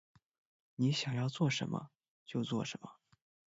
[0.77, 1.91] 你想要做什么？
[2.25, 2.91] 就做什么